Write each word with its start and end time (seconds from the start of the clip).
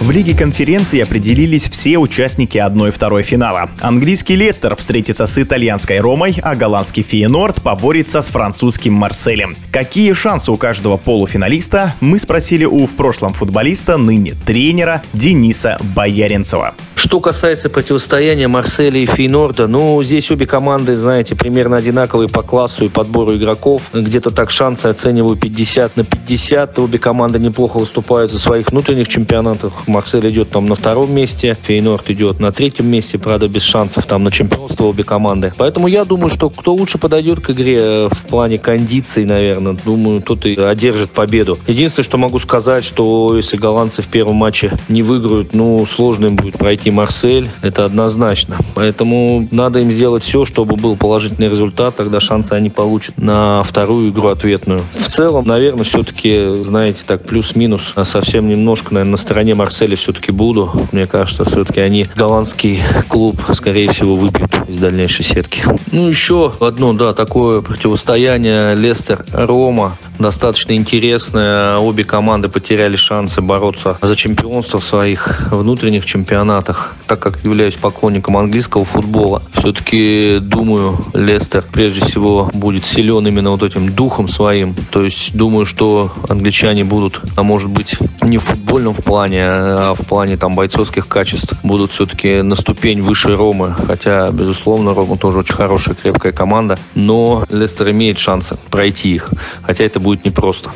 В 0.00 0.12
Лиге 0.12 0.32
конференции 0.32 1.00
определились 1.00 1.68
все 1.68 1.98
участники 1.98 2.56
1-2 2.56 3.22
финала. 3.22 3.68
Английский 3.80 4.36
Лестер 4.36 4.76
встретится 4.76 5.26
с 5.26 5.36
итальянской 5.38 5.98
Ромой, 5.98 6.36
а 6.40 6.54
голландский 6.54 7.02
Фейенорд 7.02 7.60
поборется 7.62 8.20
с 8.20 8.28
французским 8.28 8.92
Марселем. 8.92 9.56
Какие 9.72 10.12
шансы 10.12 10.52
у 10.52 10.56
каждого 10.56 10.98
полуфиналиста, 10.98 11.94
мы 11.98 12.20
спросили 12.20 12.64
у 12.64 12.86
в 12.86 12.94
прошлом 12.94 13.32
футболиста, 13.32 13.96
ныне 13.96 14.34
тренера 14.46 15.02
Дениса 15.14 15.78
Бояринцева. 15.96 16.74
Что 16.94 17.20
касается 17.20 17.68
противостояния 17.68 18.46
Марселя 18.46 19.00
и 19.00 19.06
Фейнорда, 19.06 19.66
ну, 19.66 20.00
здесь 20.04 20.30
обе 20.30 20.46
команды, 20.46 20.96
знаете, 20.96 21.34
примерно 21.34 21.76
одинаковые 21.76 22.28
по 22.28 22.42
классу 22.42 22.84
и 22.84 22.88
подбору 22.88 23.34
игроков. 23.34 23.82
Где-то 23.92 24.30
так 24.30 24.50
шансы 24.50 24.86
оцениваю 24.86 25.36
50 25.36 25.96
на 25.96 26.04
50. 26.04 26.78
Обе 26.78 26.98
команды 26.98 27.40
неплохо 27.40 27.78
выступают 27.78 28.30
за 28.30 28.38
своих 28.38 28.70
внутренних 28.70 29.08
чемпионатах. 29.08 29.72
Марсель 29.88 30.28
идет 30.28 30.50
там 30.50 30.66
на 30.66 30.74
втором 30.74 31.12
месте, 31.12 31.56
Фейнорд 31.62 32.10
идет 32.10 32.40
на 32.40 32.52
третьем 32.52 32.88
месте, 32.88 33.18
правда, 33.18 33.48
без 33.48 33.62
шансов 33.62 34.06
там 34.06 34.24
на 34.24 34.30
чемпионство 34.30 34.84
обе 34.84 35.04
команды. 35.04 35.52
Поэтому 35.56 35.86
я 35.86 36.04
думаю, 36.04 36.28
что 36.28 36.50
кто 36.50 36.74
лучше 36.74 36.98
подойдет 36.98 37.40
к 37.40 37.50
игре 37.50 37.78
э, 37.80 38.08
в 38.10 38.26
плане 38.28 38.58
кондиций, 38.58 39.24
наверное, 39.24 39.76
думаю, 39.84 40.22
тот 40.22 40.46
и 40.46 40.60
одержит 40.60 41.10
победу. 41.10 41.58
Единственное, 41.66 42.04
что 42.04 42.18
могу 42.18 42.38
сказать, 42.38 42.84
что 42.84 43.34
если 43.36 43.56
голландцы 43.56 44.02
в 44.02 44.06
первом 44.06 44.36
матче 44.36 44.76
не 44.88 45.02
выиграют, 45.02 45.54
ну, 45.54 45.86
сложно 45.86 46.26
им 46.26 46.36
будет 46.36 46.58
пройти 46.58 46.90
Марсель, 46.90 47.48
это 47.62 47.84
однозначно. 47.84 48.56
Поэтому 48.74 49.48
надо 49.50 49.80
им 49.80 49.90
сделать 49.90 50.22
все, 50.22 50.44
чтобы 50.44 50.76
был 50.76 50.96
положительный 50.96 51.48
результат, 51.48 51.96
тогда 51.96 52.20
шансы 52.20 52.52
они 52.52 52.70
получат 52.70 53.18
на 53.18 53.62
вторую 53.62 54.10
игру 54.10 54.28
ответную. 54.28 54.80
В 54.98 55.08
целом, 55.08 55.46
наверное, 55.46 55.84
все-таки, 55.84 56.52
знаете, 56.62 57.00
так 57.06 57.24
плюс-минус, 57.24 57.92
а 57.94 58.04
совсем 58.04 58.48
немножко, 58.48 58.94
наверное, 58.94 59.12
на 59.12 59.16
стороне 59.16 59.54
Марселя 59.54 59.77
все-таки 59.96 60.32
буду. 60.32 60.72
Мне 60.92 61.06
кажется, 61.06 61.44
все-таки 61.44 61.80
они 61.80 62.06
голландский 62.16 62.80
клуб, 63.08 63.40
скорее 63.54 63.92
всего, 63.92 64.16
выбьют 64.16 64.57
из 64.68 64.78
дальнейшей 64.78 65.24
сетки. 65.24 65.62
Ну, 65.92 66.08
еще 66.08 66.52
одно, 66.60 66.92
да, 66.92 67.14
такое 67.14 67.62
противостояние 67.62 68.74
Лестер-Рома 68.76 69.96
достаточно 70.18 70.72
интересное. 70.72 71.78
Обе 71.78 72.04
команды 72.04 72.48
потеряли 72.48 72.96
шансы 72.96 73.40
бороться 73.40 73.98
за 74.02 74.16
чемпионство 74.16 74.80
в 74.80 74.84
своих 74.84 75.50
внутренних 75.50 76.04
чемпионатах. 76.04 76.94
Так 77.06 77.20
как 77.20 77.44
являюсь 77.44 77.74
поклонником 77.74 78.36
английского 78.36 78.84
футбола, 78.84 79.42
все-таки 79.52 80.38
думаю, 80.40 80.98
Лестер 81.14 81.64
прежде 81.70 82.04
всего 82.04 82.50
будет 82.52 82.84
силен 82.84 83.26
именно 83.26 83.50
вот 83.50 83.62
этим 83.62 83.92
духом 83.92 84.28
своим. 84.28 84.74
То 84.90 85.02
есть 85.02 85.36
думаю, 85.36 85.66
что 85.66 86.12
англичане 86.28 86.84
будут, 86.84 87.20
а 87.36 87.42
может 87.42 87.70
быть, 87.70 87.96
не 88.22 88.38
в 88.38 88.44
футбольном 88.44 88.94
в 88.94 89.02
плане, 89.02 89.44
а 89.44 89.94
в 89.94 90.06
плане 90.06 90.36
там 90.36 90.54
бойцовских 90.54 91.08
качеств, 91.08 91.54
будут 91.62 91.92
все-таки 91.92 92.42
на 92.42 92.56
ступень 92.56 93.00
выше 93.02 93.36
Ромы. 93.36 93.74
Хотя, 93.86 94.30
безусловно, 94.30 94.57
Рома 94.66 95.16
тоже 95.16 95.38
очень 95.38 95.54
хорошая, 95.54 95.94
крепкая 95.94 96.32
команда. 96.32 96.78
Но 96.94 97.46
Лестер 97.50 97.90
имеет 97.90 98.18
шансы 98.18 98.56
пройти 98.70 99.14
их. 99.14 99.30
Хотя 99.62 99.84
это 99.84 100.00
будет 100.00 100.24
непросто. 100.24 100.70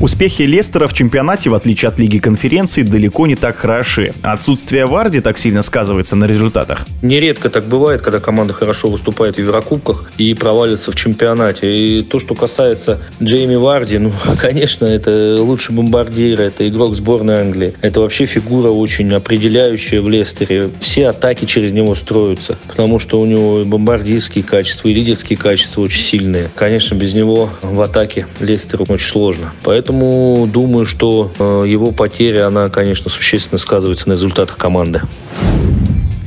Успехи 0.00 0.42
Лестера 0.42 0.86
в 0.86 0.92
чемпионате, 0.92 1.50
в 1.50 1.54
отличие 1.54 1.88
от 1.88 1.98
Лиги 1.98 2.18
конференций, 2.18 2.84
далеко 2.84 3.26
не 3.26 3.34
так 3.34 3.56
хороши. 3.56 4.12
Отсутствие 4.22 4.86
Варди 4.86 5.20
так 5.20 5.36
сильно 5.38 5.62
сказывается 5.62 6.14
на 6.14 6.26
результатах. 6.26 6.86
Нередко 7.02 7.50
так 7.50 7.64
бывает, 7.64 8.00
когда 8.00 8.20
команда 8.20 8.52
хорошо 8.52 8.86
выступает 8.86 9.36
в 9.36 9.38
Еврокубках 9.40 10.12
и 10.16 10.34
провалится 10.34 10.92
в 10.92 10.94
чемпионате. 10.94 11.84
И 11.84 12.02
то, 12.04 12.20
что 12.20 12.36
касается 12.36 13.00
Джейми 13.20 13.56
Варди, 13.56 13.98
ну, 13.98 14.12
конечно, 14.40 14.84
это 14.84 15.34
лучший 15.40 15.74
бомбардир, 15.74 16.40
это 16.40 16.68
игрок 16.68 16.94
сборной 16.94 17.40
Англии. 17.40 17.74
Это 17.80 17.98
вообще 17.98 18.26
фигура 18.26 18.68
очень 18.68 19.12
определяющая 19.12 20.00
в 20.00 20.08
Лестере. 20.08 20.70
Все 20.80 21.08
атаки 21.08 21.44
через 21.44 21.72
него 21.72 21.96
строятся, 21.96 22.56
потому 22.68 23.00
что 23.00 23.20
у 23.20 23.26
него 23.26 23.62
и 23.62 23.64
бомбардирские 23.64 24.44
качества, 24.44 24.86
и 24.86 24.94
лидерские 24.94 25.36
качества 25.36 25.80
очень 25.80 26.02
сильные. 26.02 26.50
Конечно, 26.54 26.94
без 26.94 27.14
него 27.14 27.50
в 27.62 27.80
атаке 27.80 28.28
Лестеру 28.38 28.86
очень 28.88 29.10
сложно. 29.10 29.52
Поэтому 29.64 29.87
Поэтому 29.88 30.46
думаю, 30.46 30.84
что 30.84 31.32
э, 31.38 31.64
его 31.66 31.92
потеря, 31.92 32.48
она, 32.48 32.68
конечно, 32.68 33.10
существенно 33.10 33.58
сказывается 33.58 34.06
на 34.06 34.12
результатах 34.12 34.58
команды. 34.58 35.00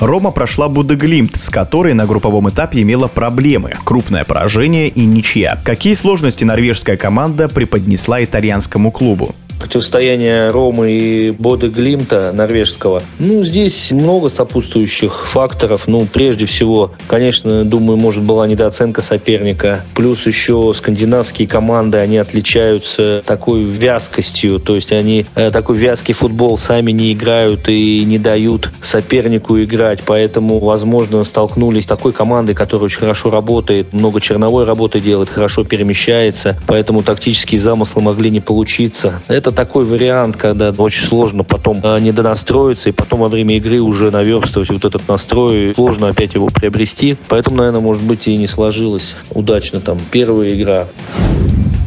Рома 0.00 0.30
прошла 0.30 0.70
Будеглимт, 0.70 1.36
с 1.36 1.50
которой 1.50 1.92
на 1.92 2.06
групповом 2.06 2.48
этапе 2.48 2.80
имела 2.80 3.08
проблемы, 3.08 3.74
крупное 3.84 4.24
поражение 4.24 4.88
и 4.88 5.04
ничья. 5.04 5.58
Какие 5.66 5.92
сложности 5.92 6.44
норвежская 6.44 6.96
команда 6.96 7.50
преподнесла 7.50 8.24
итальянскому 8.24 8.90
клубу? 8.90 9.34
Противостояние 9.62 10.48
Ромы 10.48 10.92
и 10.92 11.30
Боды 11.30 11.68
Глимта 11.68 12.32
норвежского. 12.34 13.00
Ну, 13.20 13.44
здесь 13.44 13.92
много 13.92 14.28
сопутствующих 14.28 15.26
факторов. 15.26 15.86
Ну, 15.86 16.04
прежде 16.12 16.46
всего, 16.46 16.90
конечно, 17.06 17.64
думаю, 17.64 17.96
может 17.96 18.24
была 18.24 18.48
недооценка 18.48 19.02
соперника. 19.02 19.84
Плюс 19.94 20.26
еще 20.26 20.72
скандинавские 20.76 21.46
команды, 21.46 21.98
они 21.98 22.18
отличаются 22.18 23.22
такой 23.24 23.62
вязкостью. 23.62 24.58
То 24.58 24.74
есть 24.74 24.90
они 24.90 25.26
э, 25.36 25.50
такой 25.50 25.76
вязкий 25.76 26.12
футбол 26.12 26.58
сами 26.58 26.90
не 26.90 27.12
играют 27.12 27.68
и 27.68 28.04
не 28.04 28.18
дают 28.18 28.70
сопернику 28.82 29.62
играть. 29.62 30.00
Поэтому, 30.04 30.58
возможно, 30.58 31.22
столкнулись 31.22 31.84
с 31.84 31.86
такой 31.86 32.12
командой, 32.12 32.54
которая 32.54 32.86
очень 32.86 32.98
хорошо 32.98 33.30
работает, 33.30 33.92
много 33.92 34.20
черновой 34.20 34.64
работы 34.64 34.98
делает, 34.98 35.28
хорошо 35.28 35.62
перемещается. 35.62 36.58
Поэтому 36.66 37.02
тактические 37.02 37.60
замыслы 37.60 38.02
могли 38.02 38.30
не 38.30 38.40
получиться. 38.40 39.22
Это 39.28 39.51
такой 39.52 39.84
вариант, 39.84 40.36
когда 40.36 40.70
очень 40.70 41.06
сложно 41.06 41.44
потом 41.44 41.80
э, 41.82 41.98
не 42.00 42.12
донастроиться, 42.12 42.88
и 42.88 42.92
потом 42.92 43.20
во 43.20 43.28
время 43.28 43.56
игры 43.56 43.80
уже 43.80 44.10
наверстывать 44.10 44.70
вот 44.70 44.84
этот 44.84 45.06
настрой, 45.08 45.72
сложно 45.74 46.08
опять 46.08 46.34
его 46.34 46.48
приобрести. 46.48 47.16
Поэтому, 47.28 47.58
наверное, 47.58 47.80
может 47.80 48.02
быть, 48.02 48.26
и 48.28 48.36
не 48.36 48.46
сложилась 48.46 49.14
удачно 49.30 49.80
там 49.80 49.98
первая 50.10 50.54
игра. 50.54 50.88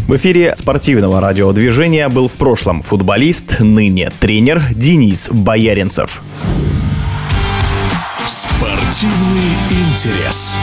В 0.07 0.15
эфире 0.17 0.55
спортивного 0.55 1.19
радиодвижения 1.19 2.09
был 2.09 2.27
в 2.27 2.33
прошлом 2.33 2.83
футболист, 2.83 3.59
ныне 3.59 4.11
тренер 4.19 4.63
Денис 4.75 5.29
Бояринцев. 5.31 6.21
Спортивный 8.27 9.55
интерес. 9.71 10.57